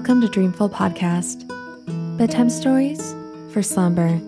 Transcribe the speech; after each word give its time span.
Welcome 0.00 0.22
to 0.22 0.28
Dreamful 0.28 0.70
Podcast 0.70 1.46
Bedtime 2.16 2.48
Stories 2.48 3.12
for 3.52 3.62
Slumber. 3.62 4.18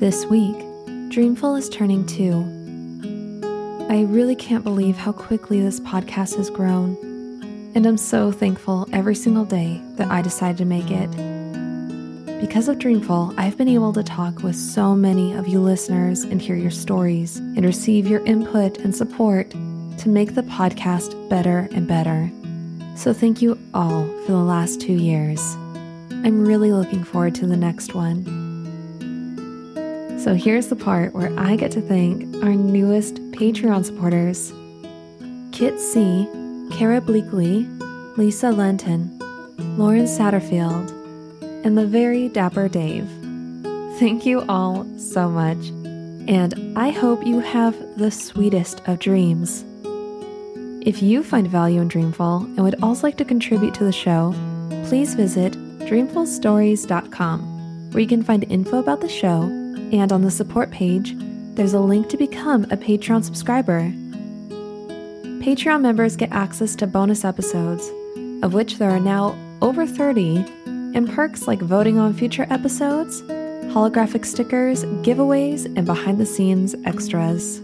This 0.00 0.26
week, 0.26 0.56
Dreamful 1.08 1.54
is 1.54 1.68
turning 1.68 2.04
two. 2.04 2.42
I 3.88 4.02
really 4.02 4.34
can't 4.34 4.64
believe 4.64 4.96
how 4.96 5.12
quickly 5.12 5.60
this 5.60 5.78
podcast 5.78 6.34
has 6.36 6.50
grown, 6.50 6.96
and 7.76 7.86
I'm 7.86 7.96
so 7.96 8.32
thankful 8.32 8.88
every 8.92 9.14
single 9.14 9.44
day 9.44 9.80
that 9.94 10.10
I 10.10 10.20
decided 10.20 10.58
to 10.58 10.64
make 10.64 10.90
it. 10.90 12.40
Because 12.40 12.66
of 12.66 12.80
Dreamful, 12.80 13.34
I've 13.38 13.56
been 13.56 13.68
able 13.68 13.92
to 13.92 14.02
talk 14.02 14.42
with 14.42 14.56
so 14.56 14.96
many 14.96 15.32
of 15.34 15.46
you 15.46 15.60
listeners 15.60 16.24
and 16.24 16.42
hear 16.42 16.56
your 16.56 16.72
stories 16.72 17.36
and 17.36 17.64
receive 17.64 18.08
your 18.08 18.24
input 18.26 18.78
and 18.78 18.94
support 18.94 19.52
to 19.52 20.08
make 20.08 20.34
the 20.34 20.42
podcast 20.42 21.28
better 21.30 21.68
and 21.70 21.86
better. 21.86 22.32
So, 22.98 23.12
thank 23.12 23.40
you 23.40 23.56
all 23.74 24.08
for 24.26 24.32
the 24.32 24.38
last 24.38 24.80
two 24.80 24.92
years. 24.92 25.40
I'm 26.10 26.44
really 26.44 26.72
looking 26.72 27.04
forward 27.04 27.36
to 27.36 27.46
the 27.46 27.56
next 27.56 27.94
one. 27.94 28.24
So, 30.18 30.34
here's 30.34 30.66
the 30.66 30.74
part 30.74 31.14
where 31.14 31.32
I 31.38 31.54
get 31.54 31.70
to 31.72 31.80
thank 31.80 32.42
our 32.42 32.56
newest 32.56 33.14
Patreon 33.30 33.84
supporters 33.84 34.52
Kit 35.52 35.78
C., 35.78 36.26
Kara 36.72 37.00
Bleakley, 37.00 37.68
Lisa 38.18 38.50
Lenton, 38.50 39.16
Lauren 39.78 40.06
Satterfield, 40.06 40.90
and 41.64 41.78
the 41.78 41.86
very 41.86 42.28
dapper 42.28 42.68
Dave. 42.68 43.08
Thank 44.00 44.26
you 44.26 44.40
all 44.48 44.84
so 44.98 45.28
much, 45.28 45.68
and 46.26 46.76
I 46.76 46.90
hope 46.90 47.24
you 47.24 47.38
have 47.38 47.76
the 47.96 48.10
sweetest 48.10 48.82
of 48.88 48.98
dreams. 48.98 49.64
If 50.88 51.02
you 51.02 51.22
find 51.22 51.46
value 51.46 51.82
in 51.82 51.88
Dreamful 51.88 52.44
and 52.44 52.64
would 52.64 52.82
also 52.82 53.06
like 53.06 53.18
to 53.18 53.24
contribute 53.26 53.74
to 53.74 53.84
the 53.84 53.92
show, 53.92 54.34
please 54.86 55.14
visit 55.14 55.52
dreamfulstories.com, 55.80 57.90
where 57.90 58.00
you 58.00 58.08
can 58.08 58.22
find 58.22 58.44
info 58.44 58.78
about 58.78 59.02
the 59.02 59.08
show, 59.08 59.42
and 59.92 60.10
on 60.10 60.22
the 60.22 60.30
support 60.30 60.70
page, 60.70 61.14
there's 61.56 61.74
a 61.74 61.78
link 61.78 62.08
to 62.08 62.16
become 62.16 62.64
a 62.70 62.76
Patreon 62.78 63.22
subscriber. 63.22 63.82
Patreon 65.44 65.82
members 65.82 66.16
get 66.16 66.32
access 66.32 66.74
to 66.76 66.86
bonus 66.86 67.22
episodes, 67.22 67.86
of 68.42 68.54
which 68.54 68.78
there 68.78 68.90
are 68.90 68.98
now 68.98 69.36
over 69.60 69.86
30, 69.86 70.42
and 70.94 71.06
perks 71.10 71.46
like 71.46 71.60
voting 71.60 71.98
on 71.98 72.14
future 72.14 72.46
episodes, 72.48 73.20
holographic 73.74 74.24
stickers, 74.24 74.84
giveaways, 75.04 75.66
and 75.66 75.84
behind 75.84 76.16
the 76.16 76.24
scenes 76.24 76.74
extras. 76.86 77.60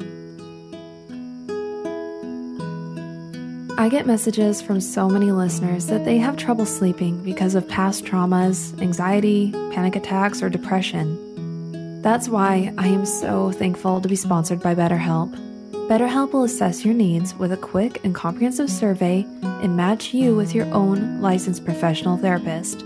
I 3.77 3.89
get 3.89 4.07
messages 4.07 4.63
from 4.63 4.81
so 4.81 5.09
many 5.09 5.33
listeners 5.33 5.87
that 5.87 6.05
they 6.05 6.19
have 6.19 6.37
trouble 6.37 6.65
sleeping 6.65 7.25
because 7.25 7.57
of 7.57 7.69
past 7.69 8.05
traumas, 8.05 8.81
anxiety, 8.81 9.51
panic 9.73 9.97
attacks, 9.97 10.45
or 10.45 10.49
depression. 10.49 12.01
That's 12.01 12.29
why 12.29 12.73
I 12.79 12.87
am 12.87 13.05
so 13.05 13.51
thankful 13.51 14.01
to 14.01 14.09
be 14.09 14.15
sponsored 14.15 14.61
by 14.61 14.77
BetterHelp. 14.77 15.35
BetterHelp 15.89 16.33
will 16.33 16.45
assess 16.45 16.85
your 16.85 16.95
needs 16.95 17.35
with 17.35 17.51
a 17.51 17.57
quick 17.57 18.01
and 18.05 18.15
comprehensive 18.15 18.71
survey 18.71 19.27
and 19.43 19.77
match 19.77 20.15
you 20.15 20.37
with 20.37 20.55
your 20.55 20.67
own 20.67 21.21
licensed 21.21 21.65
professional 21.65 22.17
therapist. 22.17 22.85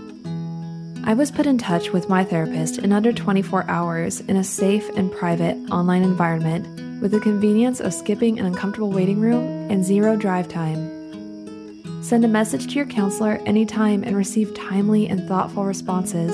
I 1.09 1.15
was 1.15 1.31
put 1.31 1.47
in 1.47 1.57
touch 1.57 1.89
with 1.89 2.07
my 2.07 2.23
therapist 2.23 2.77
in 2.77 2.93
under 2.93 3.11
24 3.11 3.67
hours 3.67 4.19
in 4.19 4.35
a 4.35 4.43
safe 4.43 4.87
and 4.89 5.11
private 5.11 5.57
online 5.71 6.03
environment 6.03 7.01
with 7.01 7.09
the 7.09 7.19
convenience 7.19 7.79
of 7.79 7.95
skipping 7.95 8.37
an 8.37 8.45
uncomfortable 8.45 8.91
waiting 8.91 9.19
room 9.19 9.71
and 9.71 9.83
zero 9.83 10.15
drive 10.15 10.47
time. 10.47 12.03
Send 12.03 12.25
a 12.25 12.27
message 12.27 12.67
to 12.67 12.73
your 12.75 12.85
counselor 12.85 13.41
anytime 13.47 14.03
and 14.03 14.15
receive 14.15 14.53
timely 14.53 15.07
and 15.07 15.27
thoughtful 15.27 15.65
responses, 15.65 16.31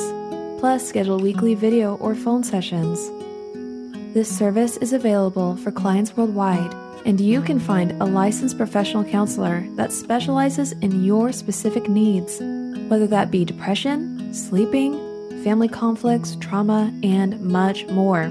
plus, 0.60 0.86
schedule 0.86 1.20
weekly 1.22 1.56
video 1.56 1.96
or 1.96 2.14
phone 2.14 2.44
sessions. 2.44 3.00
This 4.14 4.30
service 4.30 4.76
is 4.76 4.92
available 4.92 5.56
for 5.56 5.72
clients 5.72 6.18
worldwide, 6.18 6.74
and 7.06 7.22
you 7.22 7.42
can 7.42 7.62
find 7.62 7.94
a 8.02 8.06
licensed 8.06 8.58
professional 8.58 9.06
counselor 9.06 9.66
that 9.76 9.94
specializes 9.94 10.74
in 10.74 11.06
your 11.06 11.32
specific 11.32 11.88
needs, 11.88 12.42
whether 12.90 13.08
that 13.08 13.32
be 13.32 13.46
depression, 13.46 14.15
sleeping, 14.36 14.94
family 15.44 15.68
conflicts, 15.68 16.36
trauma, 16.42 16.92
and 17.04 17.40
much 17.42 17.86
more. 17.88 18.30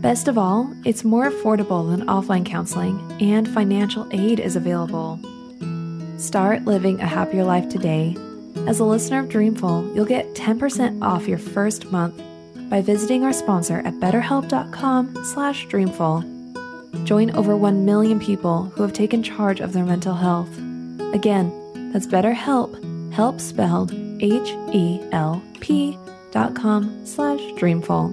Best 0.00 0.28
of 0.28 0.38
all, 0.38 0.72
it's 0.84 1.02
more 1.02 1.28
affordable 1.28 1.90
than 1.90 2.06
offline 2.06 2.46
counseling, 2.46 3.00
and 3.20 3.48
financial 3.48 4.06
aid 4.12 4.38
is 4.38 4.54
available. 4.54 5.18
Start 6.18 6.64
living 6.64 7.00
a 7.00 7.06
happier 7.06 7.42
life 7.44 7.68
today. 7.68 8.16
As 8.68 8.78
a 8.78 8.84
listener 8.84 9.18
of 9.20 9.28
Dreamful, 9.28 9.90
you'll 9.94 10.04
get 10.04 10.34
10% 10.34 11.02
off 11.02 11.26
your 11.26 11.38
first 11.38 11.90
month 11.90 12.22
by 12.70 12.80
visiting 12.80 13.24
our 13.24 13.32
sponsor 13.32 13.80
at 13.80 13.94
betterhelp.com/dreamful. 13.94 16.24
Join 17.04 17.30
over 17.32 17.56
1 17.56 17.84
million 17.84 18.20
people 18.20 18.64
who 18.64 18.82
have 18.82 18.92
taken 18.92 19.22
charge 19.22 19.60
of 19.60 19.72
their 19.72 19.84
mental 19.84 20.14
health. 20.14 20.50
Again, 21.12 21.52
that's 21.92 22.06
BetterHelp, 22.06 23.12
help 23.12 23.40
spelled 23.40 23.92
H 24.20 24.50
E 24.72 25.00
L 25.12 25.42
P 25.60 25.98
dot 26.30 26.54
com 26.54 27.06
slash 27.06 27.40
dreamful. 27.56 28.08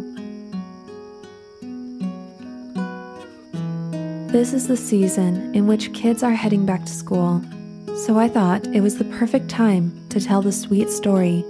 This 4.31 4.53
is 4.53 4.67
the 4.67 4.77
season 4.77 5.55
in 5.55 5.65
which 5.65 5.93
kids 5.93 6.21
are 6.21 6.33
heading 6.33 6.65
back 6.65 6.83
to 6.85 6.91
school, 6.91 7.41
so 7.95 8.19
I 8.19 8.27
thought 8.27 8.67
it 8.67 8.81
was 8.81 8.97
the 8.97 9.05
perfect 9.05 9.49
time 9.49 9.93
to 10.09 10.19
tell 10.19 10.41
the 10.41 10.51
sweet 10.51 10.89
story 10.89 11.45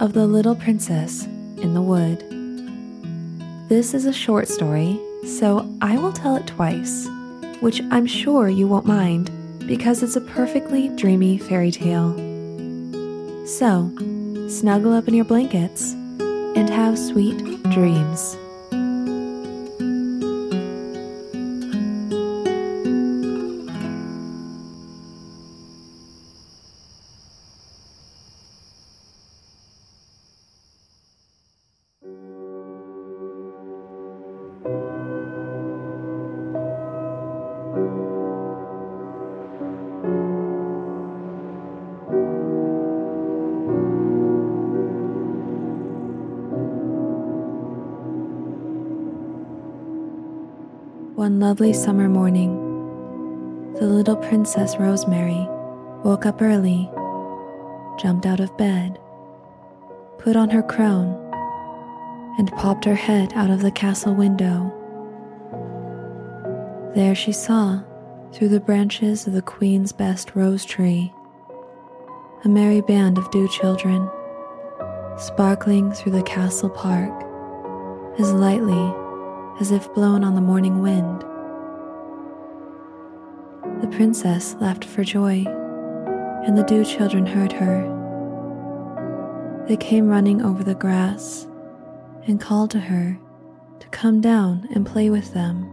of 0.00 0.12
the 0.12 0.26
little 0.26 0.54
princess 0.54 1.24
in 1.24 1.72
the 1.72 1.82
wood. 1.82 2.20
This 3.70 3.94
is 3.94 4.04
a 4.04 4.12
short 4.12 4.48
story, 4.48 5.00
so 5.26 5.66
I 5.80 5.96
will 5.96 6.12
tell 6.12 6.36
it 6.36 6.46
twice, 6.46 7.08
which 7.60 7.80
I'm 7.90 8.06
sure 8.06 8.48
you 8.48 8.68
won't 8.68 8.86
mind 8.86 9.30
because 9.66 10.02
it's 10.02 10.16
a 10.16 10.20
perfectly 10.20 10.88
dreamy 10.90 11.38
fairy 11.38 11.70
tale. 11.70 12.29
So, 13.50 13.90
snuggle 14.48 14.92
up 14.92 15.08
in 15.08 15.14
your 15.14 15.24
blankets 15.24 15.92
and 16.54 16.70
have 16.70 16.96
sweet 16.96 17.36
dreams. 17.64 18.36
One 51.20 51.38
lovely 51.38 51.74
summer 51.74 52.08
morning, 52.08 53.74
the 53.74 53.84
little 53.84 54.16
princess 54.16 54.78
Rosemary 54.78 55.46
woke 56.02 56.24
up 56.24 56.40
early, 56.40 56.90
jumped 57.98 58.24
out 58.24 58.40
of 58.40 58.56
bed, 58.56 58.98
put 60.16 60.34
on 60.34 60.48
her 60.48 60.62
crown, 60.62 61.08
and 62.38 62.50
popped 62.52 62.86
her 62.86 62.94
head 62.94 63.34
out 63.34 63.50
of 63.50 63.60
the 63.60 63.70
castle 63.70 64.14
window. 64.14 64.72
There 66.94 67.14
she 67.14 67.32
saw, 67.32 67.82
through 68.32 68.48
the 68.48 68.58
branches 68.58 69.26
of 69.26 69.34
the 69.34 69.42
queen's 69.42 69.92
best 69.92 70.34
rose 70.34 70.64
tree, 70.64 71.12
a 72.46 72.48
merry 72.48 72.80
band 72.80 73.18
of 73.18 73.30
dew 73.30 73.46
children, 73.46 74.08
sparkling 75.18 75.92
through 75.92 76.12
the 76.12 76.22
castle 76.22 76.70
park 76.70 77.12
as 78.18 78.32
lightly 78.32 79.09
as 79.58 79.72
if 79.72 79.92
blown 79.94 80.22
on 80.22 80.34
the 80.34 80.40
morning 80.40 80.80
wind. 80.80 81.24
The 83.82 83.88
princess 83.88 84.54
laughed 84.60 84.84
for 84.84 85.02
joy, 85.02 85.44
and 86.46 86.56
the 86.56 86.64
dew 86.64 86.84
children 86.84 87.26
heard 87.26 87.52
her. 87.52 87.96
They 89.66 89.76
came 89.76 90.08
running 90.08 90.42
over 90.42 90.62
the 90.62 90.74
grass 90.74 91.46
and 92.26 92.40
called 92.40 92.70
to 92.72 92.80
her 92.80 93.18
to 93.80 93.88
come 93.88 94.20
down 94.20 94.68
and 94.74 94.86
play 94.86 95.10
with 95.10 95.32
them. 95.32 95.68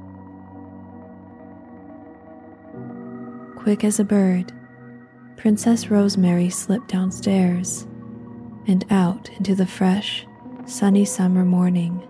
Quick 3.58 3.84
as 3.84 4.00
a 4.00 4.06
bird, 4.06 4.54
Princess 5.36 5.92
Rosemary 5.92 6.50
slipped 6.50 6.88
downstairs 6.88 7.86
and 8.68 8.86
out 8.90 9.30
into 9.38 9.56
the 9.56 9.68
fresh, 9.68 10.26
sunny 10.66 11.06
summer 11.06 11.46
morning. 11.46 12.02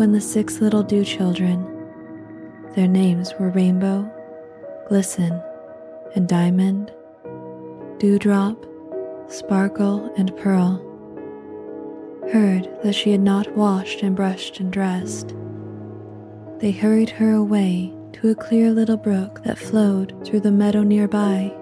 When 0.00 0.12
the 0.12 0.20
six 0.22 0.62
little 0.62 0.82
dew 0.82 1.04
children, 1.04 1.62
their 2.74 2.88
names 2.88 3.34
were 3.38 3.50
Rainbow, 3.50 4.10
glisten, 4.88 5.30
and 6.14 6.26
diamond, 6.26 6.90
dewdrop, 7.98 8.64
sparkle, 9.28 10.10
and 10.16 10.34
pearl, 10.38 10.78
heard 12.32 12.66
that 12.82 12.94
she 12.94 13.12
had 13.12 13.20
not 13.20 13.54
washed 13.54 14.00
and 14.00 14.16
brushed 14.16 14.58
and 14.58 14.72
dressed. 14.72 15.34
They 16.60 16.70
hurried 16.70 17.10
her 17.10 17.32
away 17.32 17.92
to 18.14 18.30
a 18.30 18.34
clear 18.34 18.70
little 18.70 18.96
brook 18.96 19.42
that 19.44 19.58
flowed 19.58 20.18
through 20.24 20.40
the 20.40 20.50
meadow 20.50 20.82
nearby. 20.82 21.54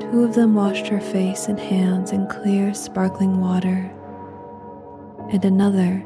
Two 0.00 0.24
of 0.24 0.34
them 0.34 0.54
washed 0.54 0.86
her 0.86 1.00
face 1.00 1.48
and 1.48 1.60
hands 1.60 2.10
in 2.10 2.26
clear, 2.28 2.72
sparkling 2.72 3.38
water, 3.38 3.92
and 5.30 5.44
another 5.44 6.02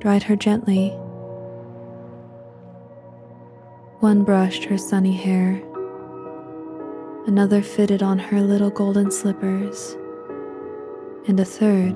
dried 0.00 0.22
her 0.24 0.36
gently. 0.36 0.88
One 4.00 4.24
brushed 4.24 4.64
her 4.64 4.78
sunny 4.78 5.12
hair, 5.12 5.62
another 7.26 7.62
fitted 7.62 8.02
on 8.02 8.18
her 8.18 8.40
little 8.40 8.70
golden 8.70 9.10
slippers, 9.10 9.96
and 11.28 11.38
a 11.38 11.44
third 11.44 11.94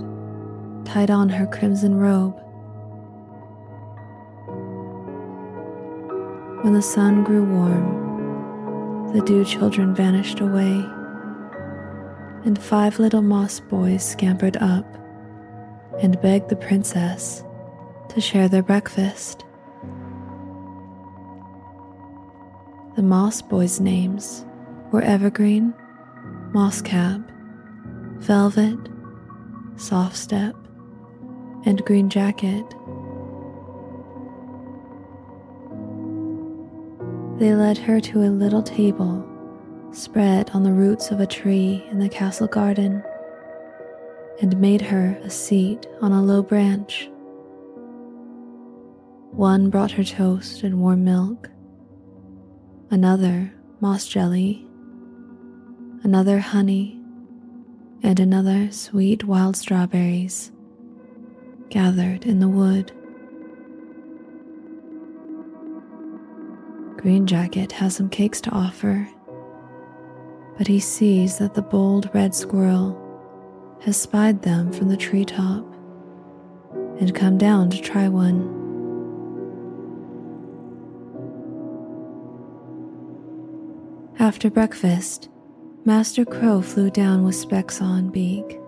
tied 0.84 1.10
on 1.10 1.30
her 1.30 1.46
crimson 1.46 1.96
robe. 1.96 2.36
When 6.62 6.74
the 6.74 6.82
sun 6.82 7.24
grew 7.24 7.44
warm, 7.44 9.12
the 9.14 9.22
dew 9.22 9.44
children 9.44 9.94
vanished 9.94 10.40
away 10.40 10.84
and 12.44 12.60
five 12.60 12.98
little 12.98 13.22
moss 13.22 13.60
boys 13.60 14.04
scampered 14.04 14.56
up 14.58 14.86
and 16.02 16.20
begged 16.20 16.50
the 16.50 16.56
princess 16.56 17.42
to 18.10 18.20
share 18.20 18.48
their 18.48 18.62
breakfast. 18.62 19.44
The 22.96 23.02
moss 23.02 23.42
boys' 23.42 23.80
names 23.80 24.44
were 24.92 25.02
Evergreen, 25.02 25.74
Moss 26.52 26.80
Mosscap, 26.80 27.24
Velvet, 28.18 28.78
Soft 29.76 30.16
Step, 30.16 30.54
and 31.64 31.84
Green 31.84 32.08
Jacket. 32.08 32.64
They 37.38 37.54
led 37.54 37.78
her 37.78 38.00
to 38.00 38.22
a 38.22 38.30
little 38.30 38.62
table 38.62 39.28
spread 39.90 40.50
on 40.50 40.62
the 40.62 40.72
roots 40.72 41.10
of 41.10 41.20
a 41.20 41.26
tree 41.26 41.84
in 41.90 41.98
the 41.98 42.08
castle 42.08 42.46
garden, 42.46 43.02
and 44.40 44.60
made 44.60 44.80
her 44.80 45.18
a 45.22 45.30
seat 45.30 45.86
on 46.00 46.12
a 46.12 46.22
low 46.22 46.42
branch. 46.42 47.10
One 49.36 49.70
brought 49.70 49.92
her 49.92 50.04
toast 50.04 50.62
and 50.62 50.80
warm 50.80 51.04
milk, 51.04 51.50
another 52.90 53.52
moss 53.80 54.06
jelly, 54.06 54.66
another 56.02 56.38
honey, 56.38 57.00
and 58.02 58.20
another 58.20 58.70
sweet 58.70 59.24
wild 59.24 59.56
strawberries 59.56 60.52
gathered 61.68 62.24
in 62.24 62.40
the 62.40 62.48
wood. 62.48 62.92
Green 66.96 67.26
Jacket 67.26 67.72
has 67.72 67.96
some 67.96 68.08
cakes 68.08 68.40
to 68.42 68.50
offer 68.50 69.08
but 70.56 70.66
he 70.66 70.78
sees 70.78 71.38
that 71.38 71.54
the 71.54 71.62
bold 71.62 72.08
red 72.14 72.34
squirrel 72.34 73.00
has 73.80 74.00
spied 74.00 74.42
them 74.42 74.72
from 74.72 74.88
the 74.88 74.96
treetop 74.96 75.64
and 77.00 77.14
come 77.14 77.36
down 77.36 77.68
to 77.70 77.80
try 77.80 78.08
one. 78.08 78.63
After 84.24 84.48
breakfast, 84.48 85.28
Master 85.84 86.24
Crow 86.24 86.62
flew 86.62 86.88
down 86.88 87.24
with 87.24 87.34
specs 87.34 87.82
on 87.82 88.08
beak 88.08 88.58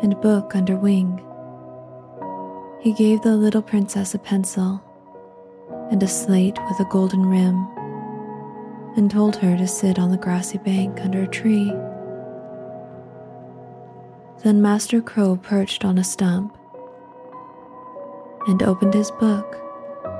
and 0.00 0.20
book 0.20 0.54
under 0.54 0.76
wing. 0.76 1.20
He 2.78 2.92
gave 2.92 3.20
the 3.20 3.34
little 3.34 3.62
princess 3.62 4.14
a 4.14 4.18
pencil 4.20 4.80
and 5.90 6.00
a 6.04 6.06
slate 6.06 6.56
with 6.68 6.78
a 6.78 6.88
golden 6.88 7.26
rim 7.26 7.66
and 8.96 9.10
told 9.10 9.34
her 9.34 9.56
to 9.56 9.66
sit 9.66 9.98
on 9.98 10.12
the 10.12 10.16
grassy 10.16 10.58
bank 10.58 11.00
under 11.00 11.22
a 11.22 11.26
tree. 11.26 11.72
Then 14.44 14.62
Master 14.62 15.00
Crow 15.00 15.36
perched 15.36 15.84
on 15.84 15.98
a 15.98 16.04
stump 16.04 16.56
and 18.46 18.62
opened 18.62 18.94
his 18.94 19.10
book 19.10 19.56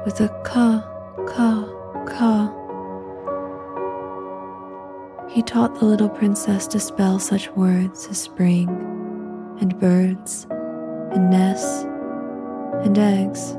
with 0.05 0.21
a 0.21 0.29
caw, 0.45 0.81
caw, 1.25 2.05
caw. 2.09 2.66
He 5.37 5.43
taught 5.43 5.79
the 5.79 5.85
little 5.85 6.09
princess 6.09 6.67
to 6.69 6.81
spell 6.81 7.19
such 7.19 7.51
words 7.51 8.07
as 8.07 8.17
spring 8.17 8.71
and 9.61 9.79
birds 9.79 10.47
and 10.51 11.29
nests 11.29 11.83
and 12.83 12.97
eggs. 12.97 13.55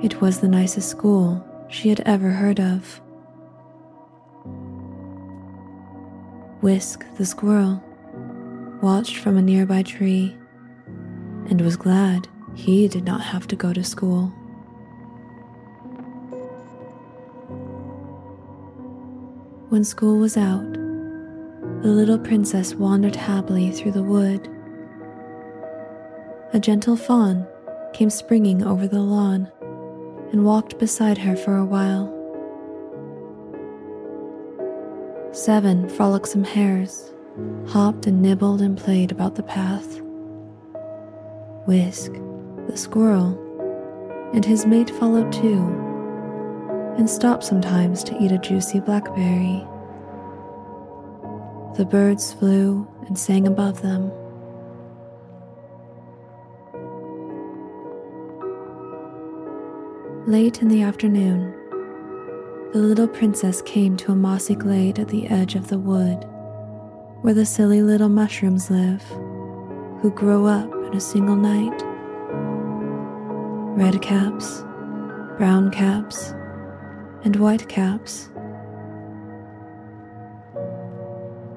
It 0.00 0.20
was 0.20 0.38
the 0.38 0.46
nicest 0.46 0.88
school 0.88 1.44
she 1.68 1.88
had 1.88 1.98
ever 2.06 2.30
heard 2.30 2.60
of. 2.60 3.00
Whisk 6.60 7.04
the 7.16 7.26
squirrel 7.26 7.82
watched 8.80 9.16
from 9.16 9.36
a 9.36 9.42
nearby 9.42 9.82
tree 9.82 10.36
and 11.50 11.60
was 11.60 11.76
glad 11.76 12.28
he 12.54 12.86
did 12.86 13.02
not 13.02 13.20
have 13.20 13.48
to 13.48 13.56
go 13.56 13.72
to 13.72 13.82
school. 13.82 14.32
When 19.78 19.84
school 19.84 20.18
was 20.18 20.36
out, 20.36 20.72
the 20.72 21.88
little 21.88 22.18
princess 22.18 22.74
wandered 22.74 23.14
happily 23.14 23.70
through 23.70 23.92
the 23.92 24.02
wood. 24.02 24.48
A 26.52 26.58
gentle 26.58 26.96
fawn 26.96 27.46
came 27.92 28.10
springing 28.10 28.64
over 28.64 28.88
the 28.88 28.98
lawn 28.98 29.48
and 30.32 30.44
walked 30.44 30.80
beside 30.80 31.16
her 31.18 31.36
for 31.36 31.56
a 31.56 31.64
while. 31.64 32.12
Seven 35.30 35.88
frolicsome 35.88 36.42
hares 36.42 37.12
hopped 37.68 38.08
and 38.08 38.20
nibbled 38.20 38.60
and 38.60 38.76
played 38.76 39.12
about 39.12 39.36
the 39.36 39.44
path. 39.44 40.00
Whisk, 41.68 42.14
the 42.66 42.76
squirrel, 42.76 43.38
and 44.34 44.44
his 44.44 44.66
mate 44.66 44.90
followed 44.90 45.32
too, 45.32 45.84
and 46.98 47.08
stopped 47.08 47.44
sometimes 47.44 48.02
to 48.02 48.20
eat 48.20 48.32
a 48.32 48.38
juicy 48.38 48.80
blackberry. 48.80 49.64
The 51.78 51.84
birds 51.84 52.32
flew 52.32 52.88
and 53.06 53.16
sang 53.16 53.46
above 53.46 53.82
them. 53.82 54.10
Late 60.26 60.60
in 60.60 60.66
the 60.66 60.82
afternoon, 60.82 61.54
the 62.72 62.80
little 62.80 63.06
princess 63.06 63.62
came 63.62 63.96
to 63.98 64.10
a 64.10 64.16
mossy 64.16 64.56
glade 64.56 64.98
at 64.98 65.06
the 65.06 65.28
edge 65.28 65.54
of 65.54 65.68
the 65.68 65.78
wood, 65.78 66.26
where 67.22 67.32
the 67.32 67.46
silly 67.46 67.80
little 67.80 68.08
mushrooms 68.08 68.72
live, 68.72 69.04
who 70.02 70.10
grow 70.12 70.46
up 70.46 70.72
in 70.88 70.96
a 70.96 71.00
single 71.00 71.36
night. 71.36 71.80
Red 73.78 74.02
caps, 74.02 74.62
brown 75.38 75.70
caps, 75.70 76.32
and 77.22 77.36
white 77.36 77.68
caps. 77.68 78.30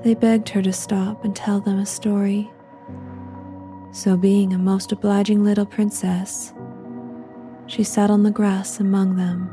They 0.03 0.15
begged 0.15 0.50
her 0.50 0.62
to 0.63 0.74
stop 0.74 1.24
and 1.24 1.36
tell 1.36 1.60
them 1.60 1.77
a 1.77 1.86
story. 1.86 2.50
So, 3.91 4.17
being 4.17 4.53
a 4.53 4.58
most 4.58 4.91
obliging 4.91 5.43
little 5.43 5.65
princess, 5.65 6.53
she 7.67 7.84
sat 7.84 8.10
on 8.10 8.24
the 8.24 8.31
grass 8.31 8.79
among 8.79 9.15
them 9.15 9.50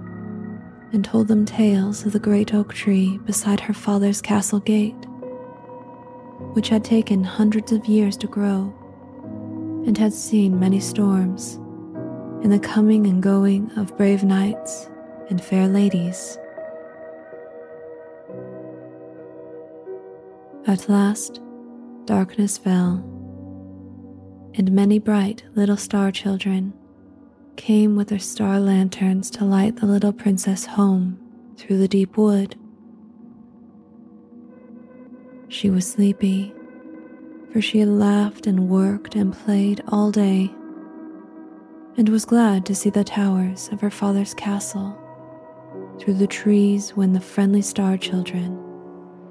and 0.92 1.04
told 1.04 1.28
them 1.28 1.44
tales 1.44 2.06
of 2.06 2.12
the 2.12 2.18
great 2.18 2.54
oak 2.54 2.72
tree 2.72 3.18
beside 3.26 3.60
her 3.60 3.74
father's 3.74 4.22
castle 4.22 4.60
gate, 4.60 5.06
which 6.54 6.70
had 6.70 6.82
taken 6.82 7.24
hundreds 7.24 7.72
of 7.72 7.86
years 7.86 8.16
to 8.16 8.26
grow 8.26 8.72
and 9.86 9.98
had 9.98 10.12
seen 10.14 10.58
many 10.58 10.80
storms 10.80 11.56
in 12.42 12.50
the 12.50 12.58
coming 12.58 13.06
and 13.06 13.22
going 13.22 13.70
of 13.76 13.96
brave 13.96 14.24
knights 14.24 14.88
and 15.28 15.42
fair 15.42 15.68
ladies. 15.68 16.38
At 20.68 20.86
last, 20.86 21.40
darkness 22.04 22.58
fell, 22.58 22.96
and 24.52 24.70
many 24.70 24.98
bright 24.98 25.42
little 25.54 25.78
star 25.78 26.12
children 26.12 26.74
came 27.56 27.96
with 27.96 28.08
their 28.08 28.18
star 28.18 28.60
lanterns 28.60 29.30
to 29.30 29.46
light 29.46 29.76
the 29.76 29.86
little 29.86 30.12
princess 30.12 30.66
home 30.66 31.18
through 31.56 31.78
the 31.78 31.88
deep 31.88 32.18
wood. 32.18 32.54
She 35.48 35.70
was 35.70 35.90
sleepy, 35.90 36.52
for 37.50 37.62
she 37.62 37.78
had 37.78 37.88
laughed 37.88 38.46
and 38.46 38.68
worked 38.68 39.14
and 39.14 39.32
played 39.32 39.82
all 39.88 40.10
day, 40.10 40.50
and 41.96 42.10
was 42.10 42.26
glad 42.26 42.66
to 42.66 42.74
see 42.74 42.90
the 42.90 43.04
towers 43.04 43.70
of 43.72 43.80
her 43.80 43.90
father's 43.90 44.34
castle 44.34 44.98
through 45.98 46.14
the 46.14 46.26
trees 46.26 46.90
when 46.90 47.14
the 47.14 47.20
friendly 47.22 47.62
star 47.62 47.96
children 47.96 48.67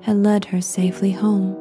had 0.01 0.17
led 0.17 0.45
her 0.45 0.61
safely 0.61 1.11
home. 1.11 1.55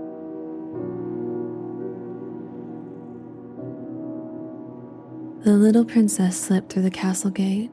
The 5.43 5.52
little 5.52 5.85
princess 5.85 6.40
slipped 6.40 6.73
through 6.73 6.83
the 6.83 6.90
castle 6.90 7.31
gate 7.31 7.71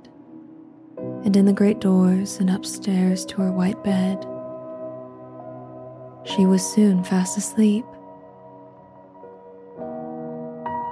and 1.25 1.35
in 1.35 1.45
the 1.45 1.53
great 1.53 1.79
doors 1.79 2.37
and 2.39 2.49
upstairs 2.49 3.25
to 3.25 3.41
her 3.41 3.51
white 3.51 3.83
bed. 3.83 4.19
She 6.25 6.45
was 6.45 6.63
soon 6.63 7.03
fast 7.03 7.37
asleep. 7.37 7.85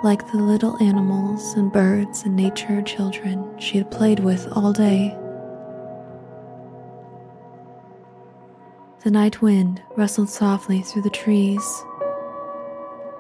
Like 0.03 0.29
the 0.31 0.37
little 0.37 0.81
animals 0.81 1.53
and 1.53 1.71
birds 1.71 2.23
and 2.23 2.35
nature 2.35 2.81
children 2.81 3.47
she 3.59 3.77
had 3.77 3.91
played 3.91 4.19
with 4.19 4.47
all 4.53 4.73
day. 4.73 5.15
The 9.03 9.09
night 9.09 9.41
wind 9.41 9.81
rustled 9.97 10.29
softly 10.29 10.83
through 10.83 11.01
the 11.01 11.09
trees, 11.09 11.83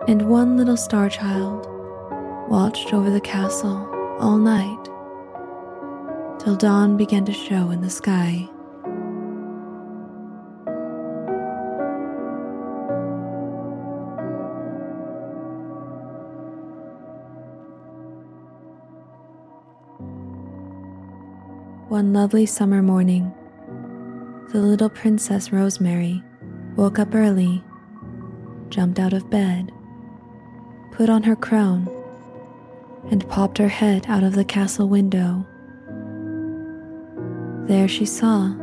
and 0.07 0.29
one 0.29 0.55
little 0.55 0.77
star 0.77 1.09
child 1.09 1.65
watched 2.47 2.93
over 2.93 3.09
the 3.09 3.19
castle 3.19 3.89
all 4.19 4.37
night 4.37 4.85
till 6.37 6.55
dawn 6.55 6.97
began 6.97 7.25
to 7.25 7.33
show 7.33 7.71
in 7.71 7.81
the 7.81 7.89
sky. 7.89 8.47
One 21.89 22.13
lovely 22.13 22.45
summer 22.45 22.83
morning, 22.83 23.33
the 24.51 24.59
little 24.59 24.89
Princess 24.89 25.53
Rosemary 25.53 26.21
woke 26.75 26.99
up 26.99 27.15
early, 27.15 27.63
jumped 28.67 28.99
out 28.99 29.13
of 29.13 29.29
bed, 29.29 29.71
put 30.91 31.09
on 31.09 31.23
her 31.23 31.37
crown, 31.37 31.89
and 33.09 33.27
popped 33.29 33.57
her 33.57 33.69
head 33.69 34.05
out 34.09 34.23
of 34.23 34.35
the 34.35 34.43
castle 34.43 34.89
window. 34.89 35.45
There 37.65 37.87
she 37.87 38.05
saw, 38.05 38.53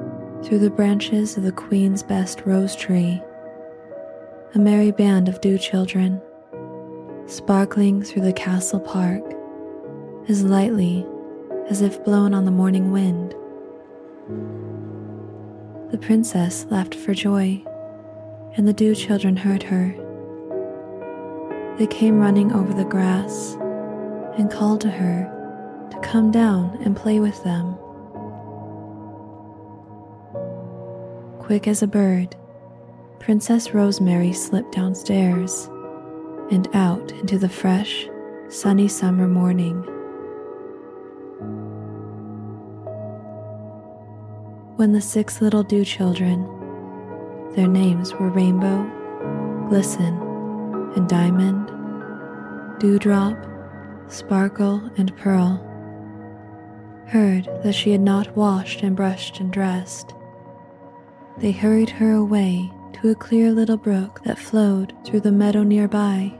through 0.42 0.58
the 0.58 0.68
branches 0.68 1.38
of 1.38 1.42
the 1.42 1.52
Queen's 1.52 2.02
best 2.02 2.42
rose 2.44 2.76
tree, 2.76 3.22
a 4.54 4.58
merry 4.58 4.90
band 4.90 5.26
of 5.26 5.40
dew 5.40 5.56
children, 5.56 6.20
sparkling 7.26 8.02
through 8.02 8.22
the 8.22 8.32
castle 8.34 8.80
park 8.80 9.22
as 10.28 10.42
lightly 10.44 11.06
as 11.70 11.80
if 11.80 12.04
blown 12.04 12.34
on 12.34 12.44
the 12.44 12.50
morning 12.50 12.92
wind. 12.92 13.34
The 15.90 15.98
princess 15.98 16.66
laughed 16.68 16.94
for 16.94 17.14
joy, 17.14 17.64
and 18.56 18.68
the 18.68 18.74
dew 18.74 18.94
children 18.94 19.36
heard 19.36 19.62
her. 19.62 19.94
They 21.78 21.86
came 21.86 22.18
running 22.18 22.52
over 22.52 22.74
the 22.74 22.84
grass 22.84 23.56
and 24.36 24.50
called 24.50 24.82
to 24.82 24.90
her 24.90 25.88
to 25.90 25.98
come 26.00 26.30
down 26.30 26.78
and 26.84 26.94
play 26.94 27.20
with 27.20 27.42
them. 27.42 27.74
Quick 31.38 31.66
as 31.66 31.82
a 31.82 31.86
bird, 31.86 32.36
Princess 33.18 33.72
Rosemary 33.72 34.34
slipped 34.34 34.72
downstairs 34.72 35.70
and 36.50 36.68
out 36.74 37.12
into 37.12 37.38
the 37.38 37.48
fresh, 37.48 38.06
sunny 38.50 38.88
summer 38.88 39.26
morning. 39.26 39.86
When 44.78 44.92
the 44.92 45.00
six 45.00 45.40
little 45.40 45.64
dew 45.64 45.84
children, 45.84 46.44
their 47.56 47.66
names 47.66 48.14
were 48.14 48.30
Rainbow, 48.30 48.88
Glisten, 49.68 50.14
and 50.94 51.08
Diamond, 51.08 51.66
Dewdrop, 52.78 53.36
Sparkle, 54.06 54.88
and 54.96 55.16
Pearl, 55.16 55.56
heard 57.08 57.48
that 57.64 57.72
she 57.72 57.90
had 57.90 58.00
not 58.00 58.36
washed 58.36 58.82
and 58.82 58.94
brushed 58.94 59.40
and 59.40 59.52
dressed. 59.52 60.14
They 61.38 61.50
hurried 61.50 61.90
her 61.90 62.12
away 62.12 62.70
to 63.02 63.10
a 63.10 63.16
clear 63.16 63.50
little 63.50 63.78
brook 63.78 64.22
that 64.26 64.38
flowed 64.38 64.94
through 65.04 65.22
the 65.22 65.32
meadow 65.32 65.64
nearby. 65.64 66.32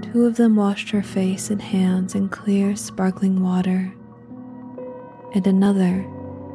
Two 0.00 0.24
of 0.24 0.36
them 0.36 0.56
washed 0.56 0.88
her 0.92 1.02
face 1.02 1.50
and 1.50 1.60
hands 1.60 2.14
in 2.14 2.30
clear, 2.30 2.74
sparkling 2.74 3.42
water, 3.42 3.92
and 5.34 5.46
another 5.46 6.06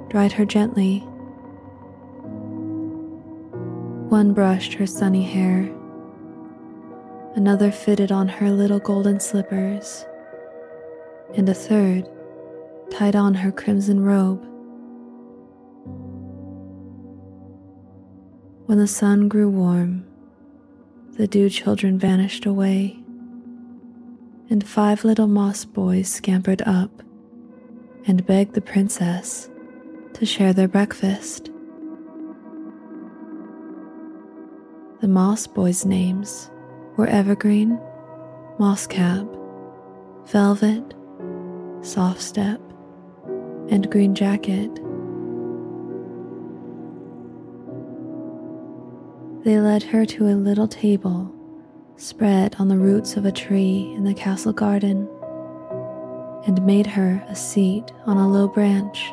dried 0.09 0.31
her 0.31 0.45
gently. 0.45 0.99
One 4.09 4.33
brushed 4.33 4.73
her 4.75 4.87
sunny 4.87 5.23
hair, 5.23 5.69
another 7.35 7.71
fitted 7.71 8.11
on 8.11 8.27
her 8.27 8.49
little 8.51 8.79
golden 8.79 9.19
slippers, 9.19 10.05
and 11.35 11.47
a 11.49 11.53
third 11.53 12.07
tied 12.89 13.15
on 13.15 13.33
her 13.33 13.51
crimson 13.51 14.01
robe. 14.01 14.41
When 18.65 18.77
the 18.77 18.87
sun 18.87 19.27
grew 19.27 19.49
warm, 19.49 20.05
the 21.11 21.27
dew 21.27 21.49
children 21.49 21.99
vanished 21.99 22.45
away, 22.45 22.97
and 24.49 24.65
five 24.65 25.03
little 25.03 25.27
moss 25.27 25.65
boys 25.65 26.07
scampered 26.07 26.61
up 26.61 27.01
and 28.05 28.25
begged 28.25 28.53
the 28.53 28.61
princess 28.61 29.49
to 30.17 30.25
share 30.25 30.51
their 30.51 30.67
breakfast. 30.67 31.51
The 34.99 35.07
Moss 35.07 35.45
Boys' 35.45 35.85
names 35.85 36.49
were 36.95 37.05
Evergreen, 37.05 37.79
Mosscap, 38.59 39.27
Velvet, 40.27 40.95
Soft 41.81 42.19
Step, 42.19 42.59
and 43.69 43.91
Green 43.91 44.15
Jacket. 44.15 44.73
They 49.43 49.59
led 49.59 49.83
her 49.83 50.03
to 50.07 50.29
a 50.29 50.33
little 50.33 50.67
table 50.67 51.31
spread 51.95 52.55
on 52.57 52.69
the 52.69 52.77
roots 52.77 53.17
of 53.17 53.25
a 53.25 53.31
tree 53.31 53.93
in 53.95 54.03
the 54.03 54.15
castle 54.15 54.51
garden 54.51 55.07
and 56.47 56.65
made 56.65 56.87
her 56.87 57.23
a 57.29 57.35
seat 57.35 57.91
on 58.07 58.17
a 58.17 58.27
low 58.27 58.47
branch. 58.47 59.11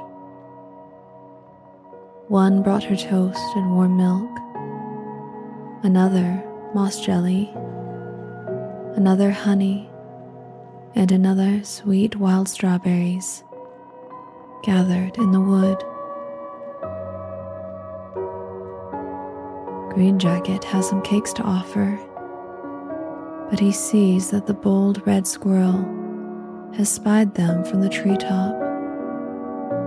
One 2.35 2.63
brought 2.63 2.83
her 2.83 2.97
toast 2.97 3.55
and 3.55 3.77
warm 3.77 3.97
milk, 3.97 4.29
another 5.85 6.43
moss 6.75 6.99
jelly, 6.99 7.49
another 8.97 9.31
honey, 9.31 9.89
and 10.97 11.13
another 11.13 11.63
sweet 11.63 12.17
wild 12.17 12.49
strawberries 12.49 13.45
gathered 14.65 15.17
in 15.17 15.31
the 15.31 15.41
wood. 15.41 15.79
Green 19.95 20.19
Jacket 20.19 20.65
has 20.65 20.89
some 20.89 21.03
cakes 21.03 21.33
to 21.35 21.43
offer, 21.45 22.01
but 23.49 23.61
he 23.61 23.71
sees 23.71 24.31
that 24.33 24.49
the 24.49 24.55
bold 24.55 25.07
red 25.07 25.29
squirrel 25.29 25.85
has 26.75 26.89
spied 26.89 27.37
them 27.37 27.65
from 27.65 27.81
the 27.81 27.89
treetop 27.89 28.61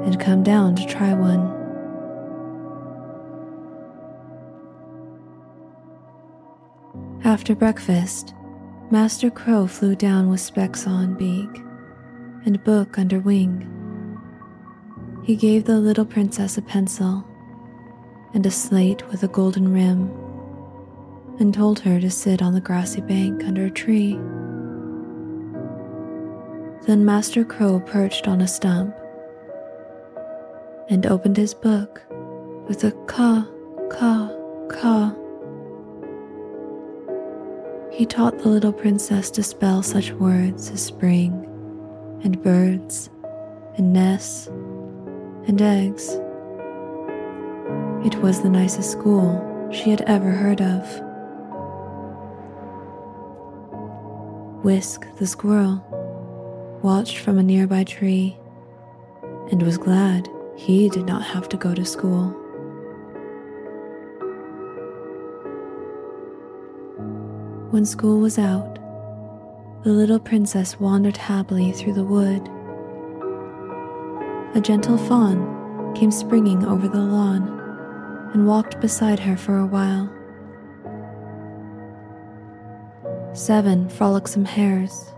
and 0.05 0.17
come 0.17 0.43
down 0.43 0.77
to 0.77 0.85
try 0.85 1.13
one. 1.13 1.56
After 7.27 7.55
breakfast, 7.55 8.33
Master 8.89 9.29
Crow 9.29 9.67
flew 9.67 9.97
down 9.97 10.29
with 10.29 10.39
specs 10.39 10.87
on 10.87 11.15
beak 11.15 11.61
and 12.45 12.63
book 12.63 12.97
under 12.97 13.19
wing. 13.19 13.67
He 15.25 15.35
gave 15.35 15.65
the 15.65 15.77
little 15.77 16.05
princess 16.05 16.57
a 16.57 16.61
pencil 16.61 17.27
and 18.33 18.45
a 18.45 18.49
slate 18.49 19.05
with 19.09 19.23
a 19.23 19.27
golden 19.27 19.73
rim 19.73 20.09
and 21.37 21.53
told 21.53 21.81
her 21.81 21.99
to 21.99 22.09
sit 22.09 22.41
on 22.41 22.53
the 22.53 22.61
grassy 22.61 23.01
bank 23.01 23.43
under 23.43 23.65
a 23.65 23.71
tree. 23.71 24.13
Then 26.87 27.03
Master 27.03 27.43
Crow 27.43 27.81
perched 27.81 28.29
on 28.29 28.39
a 28.39 28.47
stump 28.47 28.95
and 30.89 31.05
opened 31.05 31.35
his 31.35 31.53
book 31.53 32.01
with 32.69 32.85
a 32.85 32.91
caw, 33.05 33.45
caw, 33.89 34.29
caw 34.69 35.13
he 37.97 38.05
taught 38.05 38.37
the 38.37 38.47
little 38.47 38.71
princess 38.71 39.31
to 39.31 39.41
spell 39.41 39.81
such 39.81 40.11
words 40.11 40.69
as 40.69 40.85
spring, 40.85 41.31
and 42.23 42.39
birds, 42.43 43.09
and 43.75 43.91
nests, 43.91 44.45
and 45.47 45.59
eggs. 45.59 46.09
It 48.05 48.15
was 48.21 48.43
the 48.43 48.51
nicest 48.51 48.91
school 48.91 49.41
she 49.73 49.89
had 49.89 50.01
ever 50.01 50.29
heard 50.29 50.61
of. 50.61 50.83
Whisk 54.63 55.07
the 55.17 55.25
squirrel 55.25 55.83
watched 56.83 57.17
from 57.17 57.39
a 57.39 57.43
nearby 57.43 57.83
tree 57.83 58.37
and 59.49 59.63
was 59.63 59.79
glad 59.79 60.29
he 60.55 60.87
did 60.89 61.07
not 61.07 61.23
have 61.23 61.49
to 61.49 61.57
go 61.57 61.73
to 61.73 61.83
school. 61.83 62.46
When 67.69 67.85
school 67.85 68.21
was 68.21 68.39
out, 68.39 68.75
the 69.83 69.91
little 69.91 70.19
princess 70.19 70.79
wandered 70.79 71.17
happily 71.17 71.73
through 71.73 71.95
the 71.95 72.03
wood. 72.03 72.47
A 74.55 74.61
gentle 74.61 74.97
fawn 74.97 75.93
came 75.93 76.09
springing 76.09 76.63
over 76.63 76.87
the 76.87 77.01
lawn 77.01 78.29
and 78.33 78.47
walked 78.47 78.79
beside 78.79 79.19
her 79.19 79.35
for 79.35 79.57
a 79.57 79.65
while. 79.65 80.09
Seven 83.33 83.89
frolicsome 83.89 84.45
hares 84.45 85.13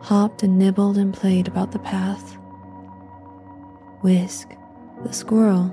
hopped 0.00 0.42
and 0.42 0.58
nibbled 0.58 0.98
and 0.98 1.14
played 1.14 1.46
about 1.46 1.70
the 1.70 1.78
path. 1.78 2.36
Whisk, 4.00 4.56
the 5.04 5.12
squirrel, 5.12 5.72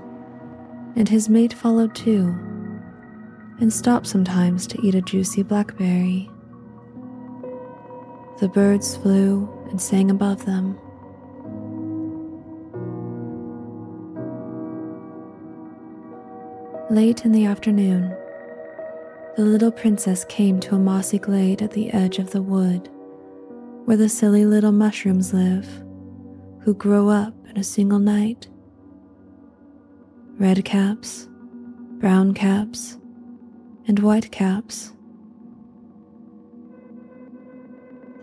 and 0.95 1.09
his 1.09 1.27
mate 1.27 1.53
followed 1.53 1.95
too 1.95 2.37
and 3.59 3.71
stopped 3.71 4.07
sometimes 4.07 4.67
to 4.67 4.81
eat 4.85 4.95
a 4.95 5.01
juicy 5.01 5.43
blackberry. 5.43 6.29
The 8.39 8.47
birds 8.47 8.97
flew 8.97 9.49
and 9.69 9.81
sang 9.81 10.09
above 10.09 10.45
them. 10.45 10.79
Late 16.89 17.25
in 17.25 17.31
the 17.31 17.45
afternoon, 17.45 18.15
the 19.35 19.45
little 19.45 19.71
princess 19.71 20.25
came 20.25 20.59
to 20.61 20.75
a 20.75 20.79
mossy 20.79 21.19
glade 21.19 21.61
at 21.61 21.71
the 21.71 21.91
edge 21.91 22.17
of 22.19 22.31
the 22.31 22.41
wood 22.41 22.89
where 23.89 23.97
the 23.97 24.07
silly 24.07 24.45
little 24.45 24.71
mushrooms 24.71 25.33
live, 25.33 25.67
who 26.59 26.75
grow 26.75 27.09
up 27.09 27.33
in 27.49 27.57
a 27.57 27.63
single 27.63 27.97
night. 27.97 28.47
Red 30.37 30.63
caps, 30.63 31.27
brown 31.97 32.35
caps, 32.35 32.98
and 33.87 33.99
white 33.99 34.31
caps. 34.31 34.93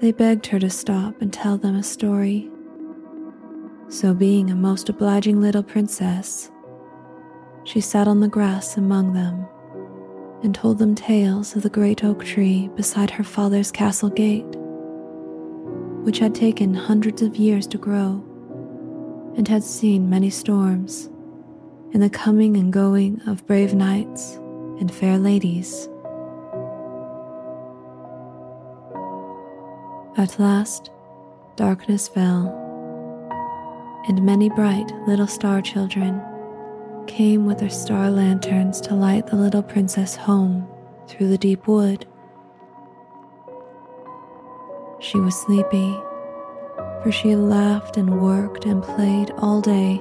They 0.00 0.12
begged 0.12 0.46
her 0.46 0.58
to 0.58 0.70
stop 0.70 1.20
and 1.20 1.32
tell 1.32 1.56
them 1.56 1.74
a 1.74 1.82
story. 1.82 2.50
So, 3.88 4.12
being 4.12 4.50
a 4.50 4.54
most 4.54 4.88
obliging 4.88 5.40
little 5.40 5.62
princess, 5.62 6.50
she 7.64 7.80
sat 7.80 8.06
on 8.06 8.20
the 8.20 8.28
grass 8.28 8.76
among 8.76 9.12
them 9.14 9.46
and 10.42 10.54
told 10.54 10.78
them 10.78 10.94
tales 10.94 11.56
of 11.56 11.62
the 11.62 11.70
great 11.70 12.04
oak 12.04 12.24
tree 12.24 12.68
beside 12.76 13.10
her 13.10 13.24
father's 13.24 13.72
castle 13.72 14.10
gate, 14.10 14.46
which 16.04 16.18
had 16.18 16.34
taken 16.34 16.74
hundreds 16.74 17.22
of 17.22 17.36
years 17.36 17.66
to 17.68 17.78
grow 17.78 18.22
and 19.36 19.48
had 19.48 19.62
seen 19.62 20.10
many 20.10 20.30
storms 20.30 21.10
and 21.92 22.02
the 22.02 22.10
coming 22.10 22.56
and 22.56 22.72
going 22.72 23.20
of 23.26 23.46
brave 23.46 23.74
knights 23.74 24.38
and 24.80 24.92
fair 24.92 25.18
ladies. 25.18 25.88
At 30.16 30.38
last, 30.38 30.90
darkness 31.56 32.08
fell, 32.08 32.48
and 34.08 34.24
many 34.24 34.48
bright 34.48 34.90
little 35.06 35.26
star 35.26 35.60
children 35.60 36.22
came 37.06 37.46
with 37.46 37.58
their 37.58 37.70
star 37.70 38.10
lanterns 38.10 38.80
to 38.82 38.94
light 38.94 39.26
the 39.26 39.36
little 39.36 39.62
princess 39.62 40.16
home 40.16 40.66
through 41.06 41.28
the 41.28 41.38
deep 41.38 41.68
wood. 41.68 42.06
She 45.00 45.18
was 45.18 45.38
sleepy, 45.38 45.94
for 47.02 47.12
she 47.12 47.36
laughed 47.36 47.96
and 47.96 48.20
worked 48.20 48.64
and 48.64 48.82
played 48.82 49.30
all 49.36 49.60
day, 49.60 50.00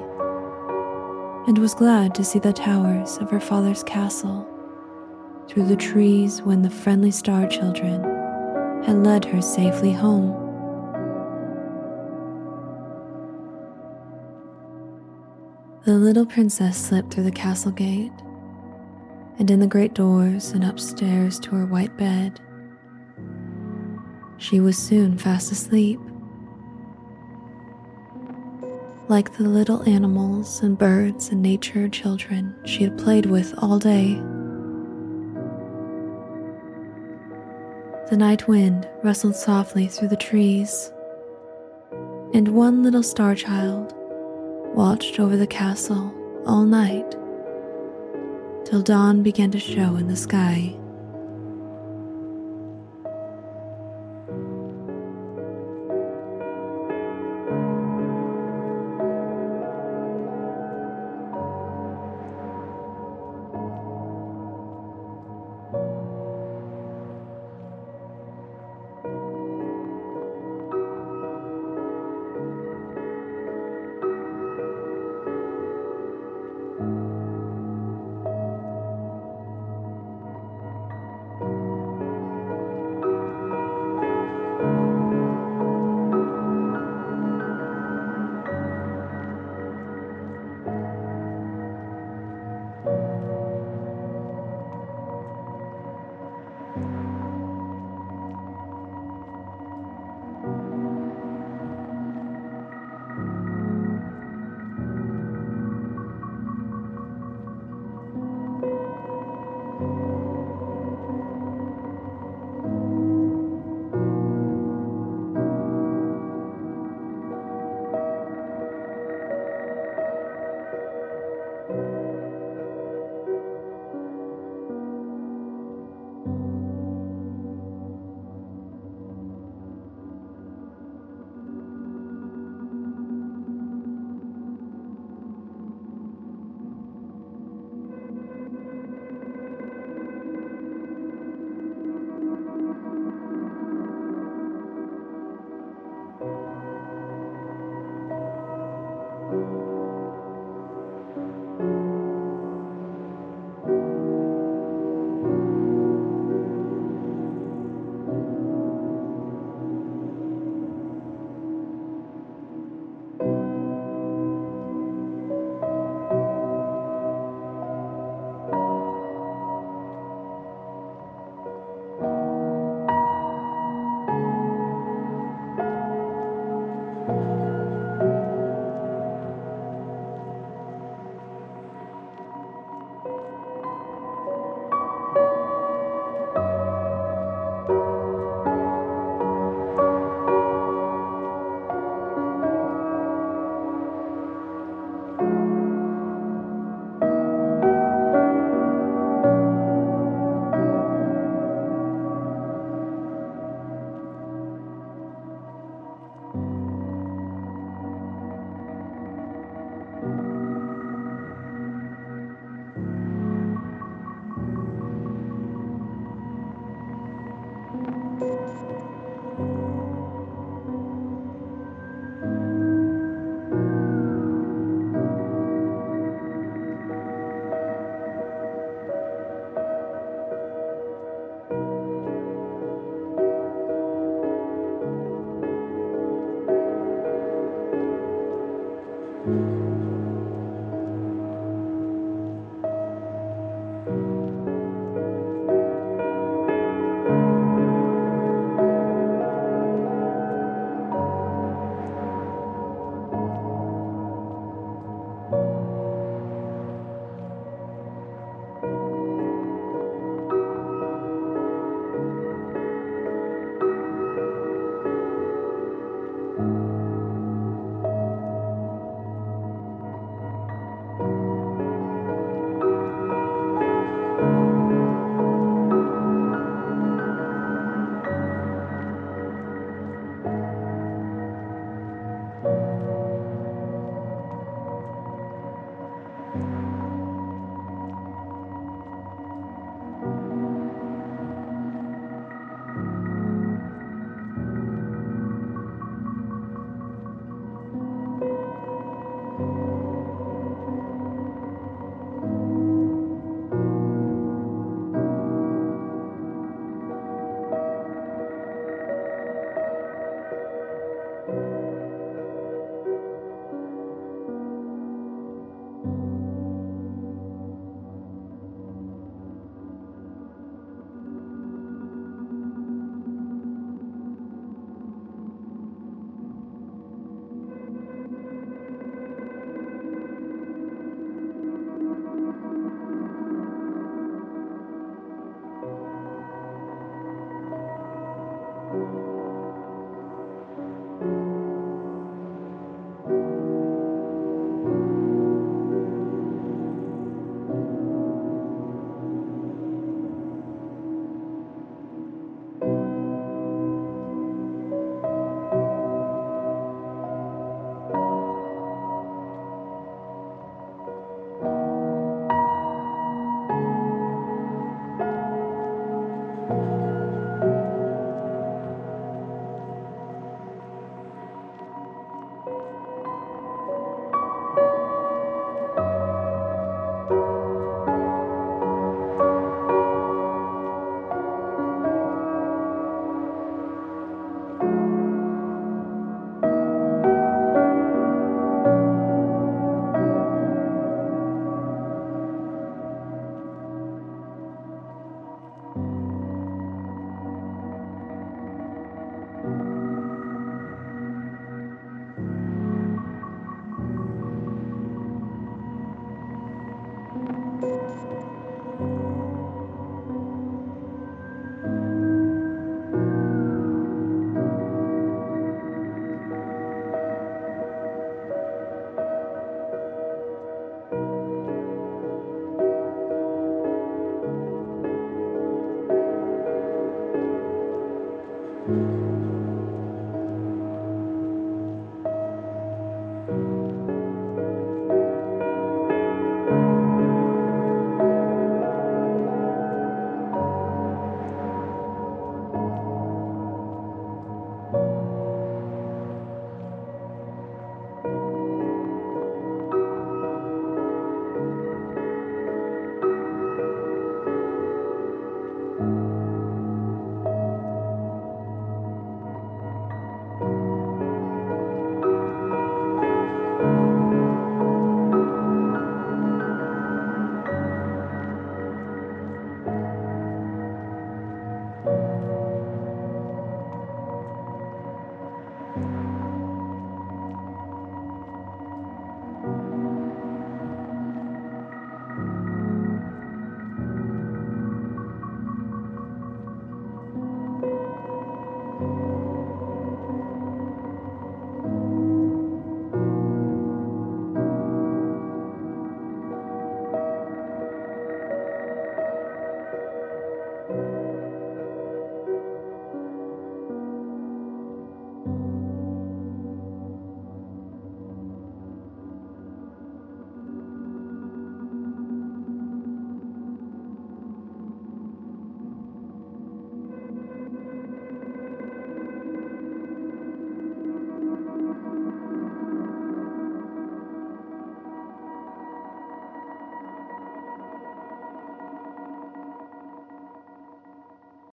and 1.48 1.58
was 1.58 1.76
glad 1.76 2.16
to 2.16 2.24
see 2.24 2.40
the 2.40 2.54
towers 2.54 3.18
of 3.18 3.30
her 3.30 3.42
father's 3.42 3.84
castle 3.84 4.50
through 5.48 5.68
the 5.68 5.76
trees 5.76 6.42
when 6.42 6.62
the 6.62 6.70
friendly 6.70 7.12
star 7.12 7.48
children 7.48 8.04
had 8.84 9.04
led 9.04 9.26
her 9.26 9.42
safely 9.42 9.92
home. 9.92 10.42
The 15.86 15.94
little 15.94 16.26
princess 16.26 16.78
slipped 16.78 17.14
through 17.14 17.26
the 17.26 17.32
castle 17.32 17.72
gate 17.72 18.12
and 19.38 19.52
in 19.52 19.60
the 19.60 19.68
great 19.68 19.94
doors 19.94 20.52
and 20.52 20.64
upstairs 20.64 21.40
to 21.42 21.52
her 21.52 21.66
white 21.66 21.96
bed. 21.98 22.40
She 24.38 24.60
was 24.60 24.78
soon 24.78 25.18
fast 25.18 25.52
asleep. 25.52 26.00
Like 29.08 29.38
the 29.38 29.44
little 29.44 29.88
animals 29.88 30.62
and 30.62 30.78
birds 30.78 31.30
and 31.30 31.42
nature 31.42 31.88
children 31.88 32.56
she 32.66 32.84
had 32.84 32.98
played 32.98 33.28
with 33.28 33.54
all 33.60 33.78
day. 33.78 34.20
The 38.10 38.18
night 38.18 38.48
wind 38.48 38.88
rustled 39.02 39.36
softly 39.36 39.88
through 39.88 40.10
the 40.10 40.16
trees, 40.16 40.92
and 42.36 42.50
one 42.50 42.84
little 42.84 43.02
star 43.02 43.34
child 43.34 43.96
watched 44.76 45.20
over 45.20 45.36
the 45.36 45.48
castle 45.48 46.14
all 46.46 46.66
night 46.66 47.16
till 48.64 48.84
dawn 48.84 49.24
began 49.24 49.50
to 49.50 49.60
show 49.60 49.96
in 49.96 50.08
the 50.08 50.16
sky. 50.16 50.76